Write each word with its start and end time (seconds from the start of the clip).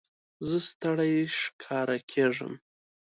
زه 0.47 0.57
ستړی 0.69 1.15
ښکاره 1.39 1.97
کېږم. 2.11 2.53